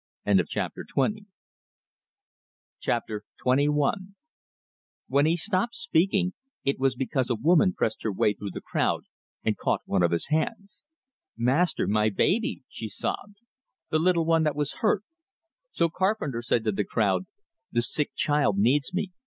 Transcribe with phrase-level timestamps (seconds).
[0.25, 1.13] XXI
[5.07, 9.03] When he stopped speaking, it was because a woman pressed her way through the crowd,
[9.43, 10.85] and caught one of his hands.
[11.37, 13.41] "Master, my baby!" she sobbed.
[13.91, 15.03] "The little one that was hurt!"
[15.69, 17.27] So Carpenter said to the crowd,
[17.71, 19.11] "The sick child needs me.